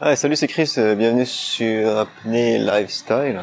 [0.00, 3.40] Ah, salut, c'est Chris, euh, bienvenue sur Apnée Lifestyle.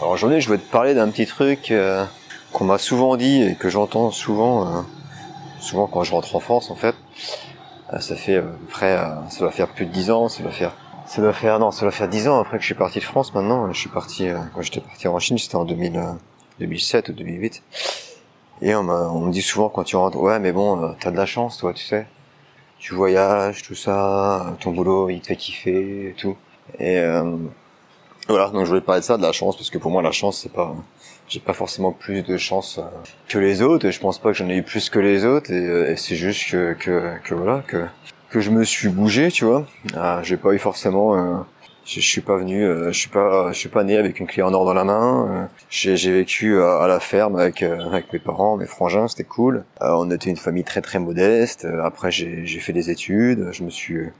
[0.00, 2.04] Alors aujourd'hui, je vais te parler d'un petit truc euh,
[2.52, 4.80] qu'on m'a souvent dit et que j'entends souvent, euh,
[5.60, 6.96] souvent quand je rentre en France en fait.
[7.92, 10.50] Euh, ça fait peu près, euh, ça doit faire plus de 10 ans, ça doit
[10.50, 10.72] faire,
[11.06, 13.04] ça doit faire, non, ça doit faire 10 ans après que je suis parti de
[13.04, 13.72] France maintenant.
[13.72, 16.12] Je suis parti, euh, quand j'étais parti en Chine, c'était en 2000, euh,
[16.58, 17.62] 2007 ou 2008.
[18.60, 21.16] Et on, on me dit souvent quand tu rentres, ouais mais bon, euh, t'as de
[21.16, 22.08] la chance toi, tu sais
[22.82, 26.36] tu voyages, tout ça, ton boulot, il te fait kiffer et tout.
[26.80, 27.36] Et euh,
[28.28, 30.10] voilà, donc je voulais parler de ça, de la chance, parce que pour moi la
[30.10, 30.74] chance, c'est pas,
[31.28, 32.82] j'ai pas forcément plus de chance euh,
[33.28, 33.86] que les autres.
[33.86, 35.52] Et je pense pas que j'en ai eu plus que les autres.
[35.52, 37.86] Et, euh, c'est juste que, que, que voilà, que
[38.30, 39.66] que je me suis bougé, tu vois.
[39.94, 41.14] Ah, j'ai pas eu forcément.
[41.16, 41.38] euh,
[41.84, 44.26] je, je suis pas venu, euh, je suis pas, je suis pas né avec une
[44.26, 45.28] clé en or dans la main.
[45.30, 49.08] euh, j'ai, j'ai vécu à, à la ferme avec euh, avec mes parents, mes frangins,
[49.08, 49.64] c'était cool.
[49.82, 51.64] Euh, on était une famille très très modeste.
[51.64, 53.48] Euh, après, j'ai, fait des études.
[53.52, 54.12] Je me suis euh,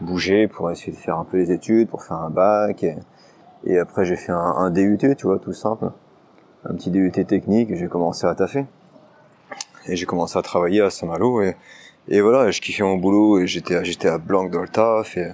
[0.00, 2.84] bougé pour essayer de faire un peu les études, pour faire un bac.
[3.64, 5.90] Et, après, j'ai fait un, un DUT, tu vois, tout simple,
[6.64, 7.74] un petit DUT technique.
[7.74, 8.66] J'ai commencé à taffer.
[9.86, 11.42] Et j'ai commencé à travailler à Saint-Malo.
[11.42, 11.56] Et,
[12.08, 15.16] et voilà, je kiffais mon boulot et j'étais, j'étais à Blanc dans le taf.
[15.16, 15.32] Et,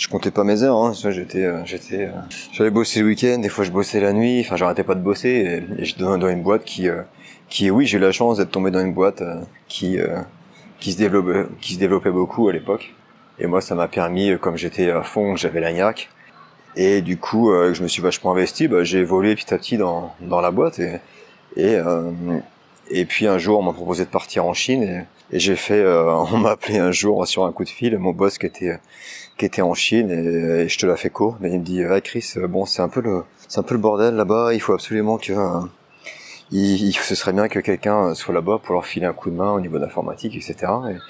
[0.00, 0.92] je comptais pas mes heures, hein.
[0.94, 2.12] J'étais, euh, j'étais, euh,
[2.52, 5.28] j'allais bosser le week-end, des fois je bossais la nuit, enfin j'arrêtais pas de bosser
[5.28, 7.02] et, et j'étais dans, une boîte qui, euh,
[7.50, 9.22] qui, oui, j'ai eu la chance d'être tombé dans une boîte
[9.68, 9.98] qui,
[10.78, 12.94] qui se développait, qui se développait beaucoup à l'époque.
[13.38, 16.08] Et moi, ça m'a permis, comme j'étais à fond, j'avais la niaque,
[16.76, 20.14] et du coup, je me suis vachement investi, bah, j'ai évolué petit à petit dans,
[20.22, 21.00] dans la boîte et,
[21.56, 22.10] et, euh,
[22.90, 25.80] et puis un jour, on m'a proposé de partir en Chine et, et j'ai fait,
[25.80, 28.78] euh, on m'a appelé un jour sur un coup de fil, mon boss qui était
[29.38, 31.82] qui était en Chine et, et je te la fais court, mais il me dit,
[32.04, 35.16] Chris, bon c'est un peu le, c'est un peu le bordel là-bas, il faut absolument
[35.16, 35.60] que, euh,
[36.50, 39.36] il, il- ce serait bien que quelqu'un soit là-bas pour leur filer un coup de
[39.36, 40.54] main au niveau d'informatique, etc.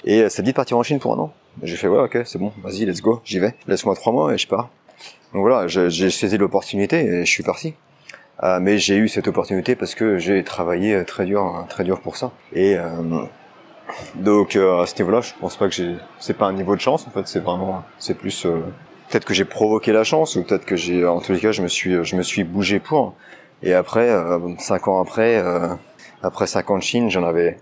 [0.05, 1.33] Et, et euh, ça te dit de partir en Chine pour un an?
[1.63, 4.37] J'ai fait, ouais ok, c'est bon, vas-y, let's go, j'y vais, laisse-moi trois mois et
[4.37, 4.69] je pars.
[5.33, 7.73] Donc voilà, j'ai saisi l'opportunité et je suis parti.
[8.43, 11.83] Euh, mais j'ai eu cette opportunité parce que j'ai travaillé euh, très dur, euh, très
[11.83, 12.31] dur pour ça.
[12.53, 12.85] Et euh,
[14.15, 17.05] donc à ce niveau-là, je pense pas que j'ai, c'est pas un niveau de chance
[17.07, 18.47] en fait, c'est vraiment, c'est plus
[19.09, 21.61] peut-être que j'ai provoqué la chance ou peut-être que j'ai, en tous les cas, je
[21.61, 23.13] me suis, je me suis bougé pour.
[23.63, 24.09] Et après,
[24.59, 25.43] cinq ans après,
[26.23, 27.57] après cinq ans de Chine, j'en avais,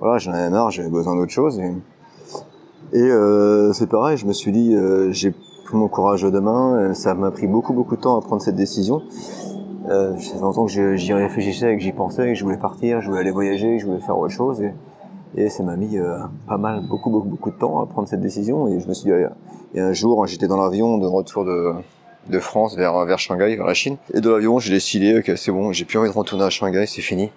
[0.00, 1.60] voilà, j'en avais marre, j'avais besoin d'autre chose.
[1.60, 5.32] Et, et euh, c'est pareil, je me suis dit, euh, j'ai
[5.64, 6.76] pris mon courage de main.
[6.78, 9.02] euh, Ça m'a pris beaucoup beaucoup de temps à prendre cette décision.
[9.86, 13.20] Euh, fait longtemps que j'y réfléchissais, que j'y pensais, que je voulais partir, je voulais
[13.20, 14.62] aller voyager, je voulais faire autre chose.
[14.62, 14.72] Et,
[15.36, 18.20] et ça m'a mis euh, pas mal, beaucoup, beaucoup, beaucoup de temps à prendre cette
[18.20, 18.68] décision.
[18.68, 19.16] Et je me suis dit,
[19.74, 21.72] et un jour, j'étais dans l'avion de retour de,
[22.30, 23.96] de France vers, vers Shanghai, vers la Chine.
[24.14, 26.86] Et de l'avion, j'ai décidé que c'est bon, j'ai plus envie de retourner à Shanghai,
[26.86, 27.30] c'est fini.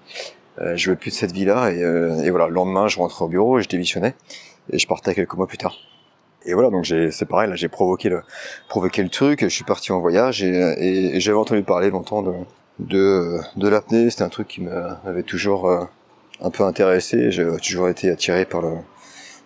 [0.60, 1.72] Euh, je veux plus de cette vie-là.
[1.72, 4.14] Et, euh, et voilà, le lendemain, je rentre au bureau et je démissionnais.
[4.72, 5.76] Et je partais quelques mois plus tard.
[6.48, 8.22] Et voilà, donc c'est pareil, là, j'ai provoqué le,
[8.70, 9.42] provoqué le truc.
[9.42, 10.50] Je suis parti en voyage et,
[10.80, 12.34] et, et j'avais entendu parler longtemps de,
[12.80, 14.10] de, de l'apnée.
[14.10, 15.84] C'était un truc qui m'avait toujours euh,
[16.42, 17.32] un peu intéressé.
[17.32, 18.72] J'ai toujours été attiré par le,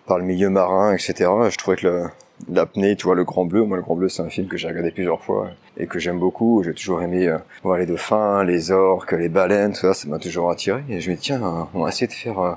[0.06, 1.30] par le milieu marin, etc.
[1.48, 2.04] Je trouvais que
[2.48, 3.64] l'apnée, tu vois, le Grand Bleu.
[3.64, 6.18] Moi, le Grand Bleu, c'est un film que j'ai regardé plusieurs fois et que j'aime
[6.18, 6.62] beaucoup.
[6.64, 9.94] J'ai toujours aimé euh, voir les dauphins, les orques, les baleines, tout ça.
[9.94, 10.84] Ça m'a toujours attiré.
[10.88, 12.52] Et je me dis, tiens, on va essayer de faire euh,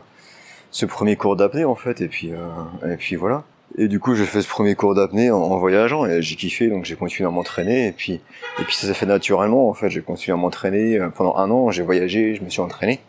[0.72, 2.01] ce premier cours d'apnée, en fait.
[2.01, 3.44] Et puis, euh, et puis voilà.
[3.78, 6.86] Et du coup, j'ai fait ce premier cours d'apnée en, voyageant et j'ai kiffé, donc
[6.86, 7.88] j'ai continué à m'entraîner.
[7.88, 9.90] Et puis, et puis ça s'est fait naturellement, en fait.
[9.90, 11.72] J'ai continué à m'entraîner euh, pendant un an.
[11.72, 13.02] J'ai voyagé, je me suis entraîné.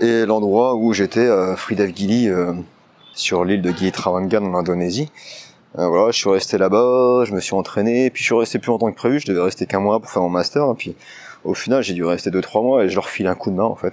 [0.00, 2.52] Et l'endroit où j'étais, euh, Frida Gili, euh,
[3.14, 5.10] sur l'île de Gili Trawangan en Indonésie.
[5.78, 8.68] Euh, voilà, je suis resté là-bas, je me suis entraîné, puis je suis resté plus
[8.68, 10.96] longtemps que prévu, je devais rester qu'un mois pour faire mon master, et puis
[11.44, 13.56] au final j'ai dû rester deux trois mois et je leur file un coup de
[13.56, 13.92] main en fait.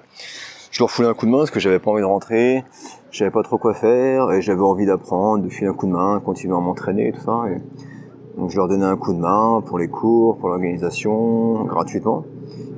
[0.73, 2.63] Je leur foulais un coup de main parce que j'avais pas envie de rentrer,
[3.11, 6.19] j'avais pas trop quoi faire, et j'avais envie d'apprendre, de filer un coup de main,
[6.19, 7.44] continuer à m'entraîner et tout ça.
[8.39, 12.25] Donc je leur donnais un coup de main pour les cours, pour l'organisation, gratuitement.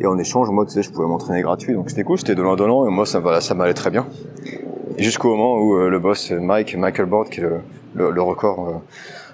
[0.02, 2.86] Et en échange, moi, tu sais, je pouvais m'entraîner gratuit, donc c'était cool, c'était donnant-donnant,
[2.86, 4.06] et moi, ça, voilà, ça m'allait très bien.
[4.98, 7.50] Jusqu'au moment où euh, le boss Mike, Michael Board, qui est
[7.94, 8.74] le, record, euh,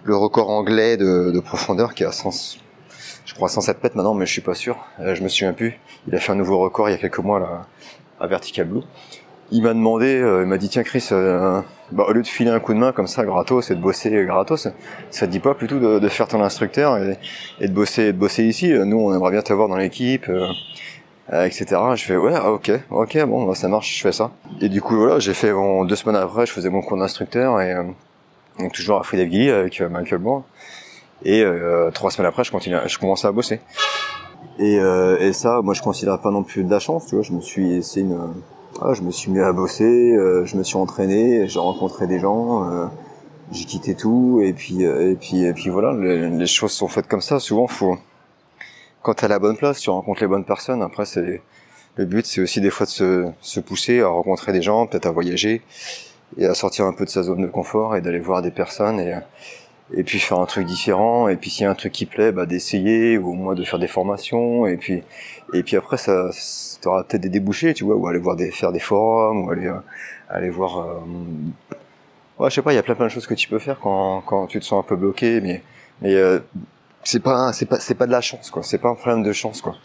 [0.03, 2.59] le record anglais de, de profondeur, qui a 100,
[3.25, 5.79] je crois 107 mètres maintenant, mais je suis pas sûr, euh, je me souviens plus.
[6.07, 7.66] Il a fait un nouveau record il y a quelques mois là,
[8.22, 8.82] à Vertical Blue.
[9.53, 11.59] Il m'a demandé, euh, il m'a dit tiens Chris, euh,
[11.91, 14.23] bah, au lieu de filer un coup de main comme ça gratos et de bosser
[14.26, 14.70] gratos,
[15.09, 18.72] ça te dit pas plutôt de, faire ton instructeur et, de bosser, de bosser ici?
[18.72, 20.29] Nous, on aimerait bien t'avoir dans l'équipe.
[20.29, 21.66] Euh, etc.
[21.96, 24.32] Je fais ouais, ok, ok, bon, bah, ça marche, je fais ça.
[24.59, 25.53] Et du coup voilà, j'ai fait
[25.85, 27.74] deux semaines après, je faisais mon cours d'instructeur et
[28.59, 30.44] donc toujours à Frida Gilly avec Michael Moore.
[31.24, 31.46] Et
[31.94, 33.62] trois semaines après, je je commençais à bosser.
[34.59, 37.24] Et, euh, et ça, moi, je considère pas non plus de la chance, tu vois.
[37.24, 38.18] Je me suis, c'est une,
[38.94, 42.70] je me suis mis à bosser, euh, je me suis entraîné, j'ai rencontré des gens.
[42.70, 42.86] euh,
[43.52, 47.20] j'ai quitté tout et puis et puis et puis voilà, les, choses sont faites comme
[47.20, 47.38] ça.
[47.40, 47.98] Souvent, faut
[49.02, 50.82] quand t'es à la bonne place, tu rencontres les bonnes personnes.
[50.82, 51.42] Après, c'est
[51.96, 55.08] le but, c'est aussi des fois de se, se pousser à rencontrer des gens, peut-être
[55.08, 55.62] à voyager
[56.38, 59.00] et à sortir un peu de sa zone de confort et d'aller voir des personnes
[59.00, 59.16] et
[59.93, 61.28] et puis faire un truc différent.
[61.28, 63.64] Et puis s'il y a un truc qui plaît bah d'essayer ou au moins de
[63.64, 64.66] faire des formations.
[64.67, 65.03] Et puis
[65.53, 66.29] et puis après ça
[66.82, 69.67] t'auras peut-être des débouchés tu vois ou aller voir des faire des forums ou aller
[69.67, 69.76] euh,
[70.29, 70.99] aller voir euh,
[72.40, 73.79] ouais je sais pas il y a plein plein de choses que tu peux faire
[73.79, 75.61] quand quand tu te sens un peu bloqué mais
[76.02, 76.40] mais euh,
[77.03, 78.64] c'est pas c'est pas c'est pas de la chance quoi.
[78.64, 79.76] C'est pas un problème de chance quoi.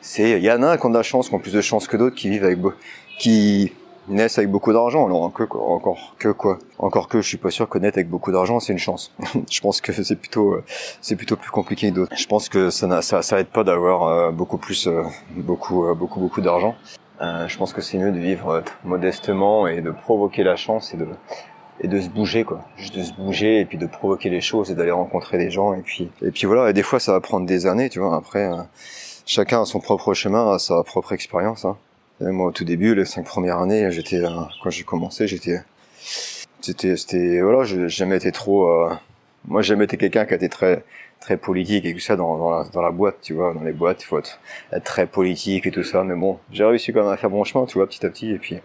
[0.00, 1.86] C'est il y en a qui ont de la chance qui ont plus de chance
[1.86, 2.58] que d'autres qui vivent avec
[3.18, 3.72] qui
[4.08, 5.06] naissent avec beaucoup d'argent.
[5.06, 6.58] Alors encore que quoi?
[6.78, 9.12] Encore que je suis pas sûr que naître avec beaucoup d'argent c'est une chance.
[9.50, 10.64] je pense que c'est plutôt euh,
[11.00, 12.16] c'est plutôt plus compliqué que d'autres.
[12.16, 15.02] Je pense que ça ça, ça aide pas d'avoir euh, beaucoup plus euh,
[15.36, 16.74] beaucoup beaucoup beaucoup d'argent.
[17.20, 21.06] je pense que c'est mieux de vivre modestement et de provoquer la chance et de
[21.80, 24.70] et de se bouger quoi juste de se bouger et puis de provoquer les choses
[24.70, 27.20] et d'aller rencontrer des gens et puis et puis voilà et des fois ça va
[27.20, 28.50] prendre des années tu vois après
[29.26, 31.76] chacun a son propre chemin a sa propre expérience hein
[32.20, 34.28] moi, au tout début, les cinq premières années, j'étais, euh,
[34.62, 35.60] quand j'ai commencé, j'étais,
[36.60, 38.92] c'était, c'était, voilà, j'ai jamais été trop, euh,
[39.46, 40.84] moi, j'ai jamais été quelqu'un qui a été très,
[41.20, 43.72] très politique et tout ça dans, dans, la, dans la boîte, tu vois, dans les
[43.72, 44.40] boîtes, il faut être,
[44.84, 47.66] très politique et tout ça, mais bon, j'ai réussi quand même à faire bon chemin,
[47.66, 48.56] tu vois, petit à petit, et puis,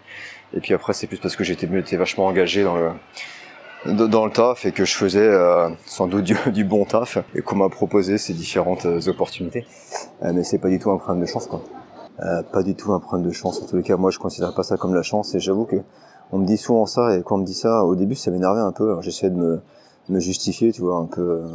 [0.56, 2.92] et puis après, c'est plus parce que j'étais, j'étais vachement engagé dans le,
[4.08, 7.42] dans le taf et que je faisais euh, sans doute du, du, bon taf et
[7.42, 9.66] qu'on m'a proposé ces différentes opportunités.
[10.22, 11.62] mais c'est pas du tout un problème de chance, quoi.
[12.20, 13.62] Euh, pas du tout un problème de chance.
[13.62, 15.34] En tous les cas, moi, je considère pas ça comme la chance.
[15.36, 15.78] Et j'avoue que
[16.32, 17.18] on me dit souvent ça.
[17.18, 18.96] Et quand on me dit ça, au début, ça m'énervait un peu.
[19.02, 19.62] J'essayais de me,
[20.10, 21.48] me justifier, tu vois, un peu, euh,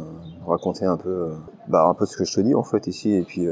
[0.45, 1.33] raconter un peu, euh,
[1.67, 3.13] bah, un peu ce que je te dis en fait ici.
[3.13, 3.47] Et puis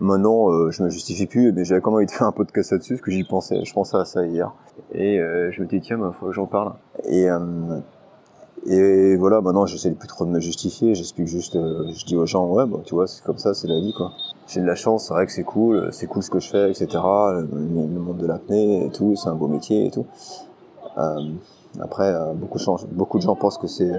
[0.00, 1.52] maintenant, je me justifie plus.
[1.52, 3.24] Mais j'avais quand même envie de faire un peu de casse dessus, parce que j'y
[3.24, 3.64] pensais.
[3.64, 4.52] Je pensais à ça hier.
[4.92, 6.74] Et je me dis tiens, il bah, faut que j'en parle.
[7.04, 7.28] Et
[8.66, 12.44] et voilà, maintenant j'essaie plus trop de me justifier, j'explique juste, je dis aux gens,
[12.48, 14.12] ouais, bah, tu vois, c'est comme ça, c'est la vie, quoi.
[14.48, 16.70] J'ai de la chance, c'est vrai que c'est cool, c'est cool ce que je fais,
[16.70, 16.88] etc.
[16.92, 20.06] Le, monde de l'apnée et tout, c'est un beau métier et tout.
[20.96, 21.32] Euh,
[21.82, 23.92] après, euh, beaucoup, de gens, beaucoup de gens pensent que c'est...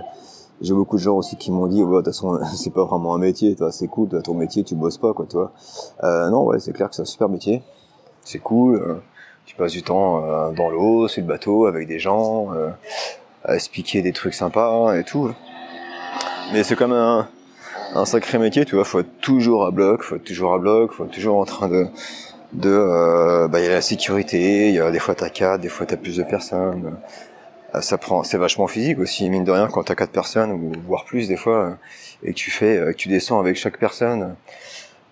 [0.61, 3.13] J'ai beaucoup de gens aussi qui m'ont dit, ouais, de toute façon, c'est pas vraiment
[3.13, 5.51] un métier, toi, c'est cool, toi, ton métier, tu bosses pas, quoi, toi.
[6.03, 7.61] Euh, non, ouais, c'est clair que c'est un super métier.
[8.23, 8.95] C'est cool, euh,
[9.45, 12.49] tu passes du temps dans l'eau, sur le bateau, avec des gens
[13.43, 15.29] à expliquer des trucs sympas et tout.
[16.53, 17.27] Mais c'est comme un,
[17.95, 20.91] un sacré métier, tu vois, faut être toujours à bloc, faut être toujours à bloc,
[20.93, 21.87] faut être toujours en train de
[22.53, 25.61] de euh, bah il y a la sécurité, il y a des fois t'as quatre,
[25.61, 26.97] des fois t'as plus de personnes.
[27.75, 30.71] Euh, ça prend, c'est vachement physique aussi, mine de rien, quand t'as quatre personnes ou
[30.87, 31.77] voire plus des fois,
[32.23, 34.35] et que tu fais, que tu descends avec chaque personne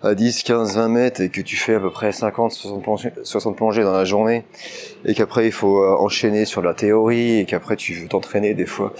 [0.02, 3.12] à 10, 15, 20 mètres et que tu fais à peu près 50, 60 plongées,
[3.22, 4.44] 60 plongées dans la journée
[5.04, 8.66] et qu'après il faut euh, enchaîner sur la théorie et qu'après tu veux t'entraîner des
[8.66, 8.92] fois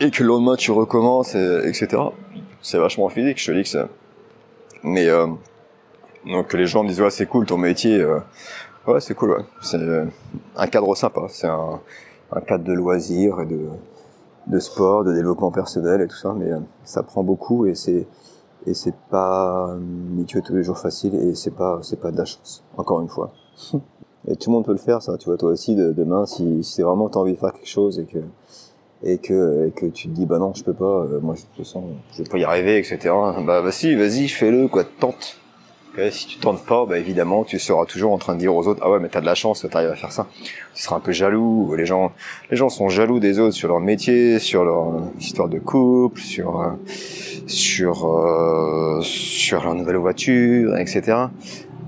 [0.00, 1.96] et que le lendemain tu recommences, etc.
[2.62, 3.88] C'est vachement physique, je te dis que ça.
[4.82, 5.26] Mais euh,
[6.26, 8.20] donc les gens me disent ouais c'est cool ton métier, euh,
[8.86, 9.44] ouais c'est cool, ouais.
[9.62, 10.06] c'est euh,
[10.56, 11.80] un cadre sympa, c'est un,
[12.32, 13.68] un cadre de loisirs et de
[14.46, 16.48] de sport, de développement personnel et tout ça, mais
[16.84, 18.06] ça prend beaucoup et c'est
[18.66, 22.18] et c'est pas un métier tous les jours facile et c'est pas c'est pas de
[22.18, 23.32] la chance encore une fois
[24.28, 26.64] et tout le monde peut le faire ça tu vois toi aussi de, demain si,
[26.64, 28.18] si vraiment t'as envie de faire quelque chose et que
[29.04, 31.40] et que et que tu te dis bah non je peux pas euh, moi de
[31.40, 32.98] toute façon je vais pas y arriver etc
[33.44, 35.38] bah vas-y vas-y fais-le quoi tente
[36.10, 38.80] si tu tentes pas, bah évidemment, tu seras toujours en train de dire aux autres,
[38.84, 40.26] ah ouais, mais t'as de la chance, t'arrives à faire ça.
[40.74, 41.74] Tu seras un peu jaloux.
[41.74, 42.12] Les gens,
[42.50, 46.60] les gens sont jaloux des autres sur leur métier, sur leur histoire de couple, sur
[46.60, 46.72] euh,
[47.46, 51.02] sur euh, sur leur nouvelle voiture, etc.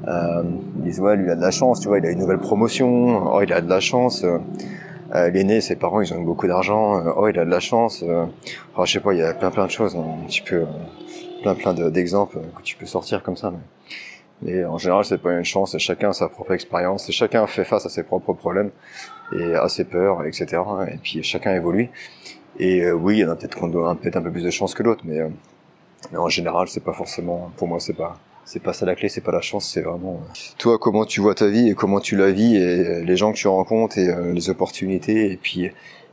[0.07, 0.43] Euh,
[0.79, 2.39] ils disent ouais, lui il a de la chance, tu vois, il a une nouvelle
[2.39, 3.35] promotion.
[3.35, 4.25] Oh, il a de la chance.
[5.15, 7.03] Euh, L'aîné, ses parents, ils ont beaucoup d'argent.
[7.17, 8.05] oh, il a de la chance.
[8.07, 9.97] oh, je sais pas, il y a plein plein de choses.
[9.97, 10.65] Un petit peu
[11.43, 13.51] plein plein d'exemples que tu peux sortir comme ça.
[13.51, 13.59] Mais,
[14.43, 15.75] mais en général, c'est pas une chance.
[15.75, 17.09] Et chacun a sa propre expérience.
[17.09, 18.71] Et chacun fait face à ses propres problèmes
[19.37, 20.63] et à ses peurs, etc.
[20.93, 21.91] Et puis chacun évolue.
[22.59, 24.51] Et euh, oui, il y en a peut-être qu'on doit peut-être un peu plus de
[24.51, 25.29] chance que l'autre, mais, euh,
[26.11, 27.51] mais en général, c'est pas forcément.
[27.57, 28.17] Pour moi, c'est pas
[28.49, 31.21] c'est pas ça la clé, c'est pas la chance, c'est vraiment euh, toi comment tu
[31.21, 34.09] vois ta vie et comment tu la vis et les gens que tu rencontres et
[34.33, 35.71] les opportunités et puis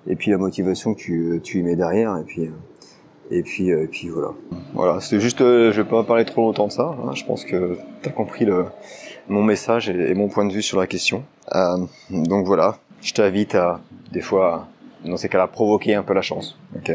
[0.07, 2.49] et puis la motivation que tu, tu y mets derrière et puis
[3.31, 4.29] et puis, euh, et puis voilà.
[4.73, 6.95] Voilà, c'est juste, euh, je vais pas parler trop longtemps de ça.
[7.03, 7.13] Hein.
[7.15, 8.65] Je pense que tu as compris le,
[9.27, 11.23] mon message et, mon point de vue sur la question.
[11.55, 11.77] Euh,
[12.09, 14.67] donc voilà, je t'invite à, des fois,
[15.03, 16.57] dans ces cas-là, provoquer un peu la chance.
[16.75, 16.91] ok?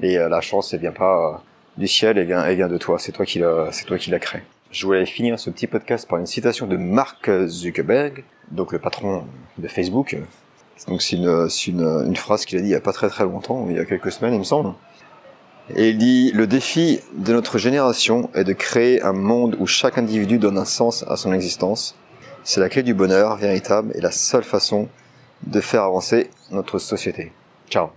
[0.00, 1.42] Et la chance, elle vient pas
[1.76, 2.98] du ciel, elle vient, elle vient de toi.
[2.98, 4.42] C'est toi qui la, c'est toi qui la crée.
[4.74, 9.22] Je voulais finir ce petit podcast par une citation de Mark Zuckerberg, donc le patron
[9.56, 10.16] de Facebook,
[10.88, 13.22] Donc c'est une, une, une phrase qu'il a dit il y a pas très très
[13.22, 14.74] longtemps, il y a quelques semaines il me semble.
[15.76, 19.96] Et il dit le défi de notre génération est de créer un monde où chaque
[19.96, 21.94] individu donne un sens à son existence.
[22.42, 24.88] C'est la clé du bonheur véritable et la seule façon
[25.46, 27.30] de faire avancer notre société.
[27.70, 27.90] Ciao